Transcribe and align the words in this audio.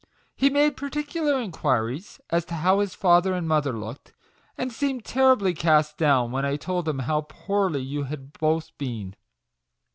He 0.35 0.49
made 0.49 0.75
particular 0.77 1.39
inquiries 1.39 2.19
as 2.31 2.43
to 2.45 2.55
how 2.55 2.79
his 2.79 2.95
father 2.95 3.35
and 3.35 3.47
mother 3.47 3.71
looked, 3.77 4.13
and 4.57 4.73
seemed 4.73 5.05
terribly 5.05 5.53
cast 5.53 5.91
38 5.91 5.91
MAGIC 5.91 5.91
WORDS. 5.91 5.97
down 5.99 6.31
when 6.31 6.43
I 6.45 6.55
told 6.55 6.89
him 6.89 6.99
how 7.05 7.21
poorly 7.29 7.81
you 7.83 8.05
had 8.05 8.33
both 8.33 8.75
been." 8.79 9.15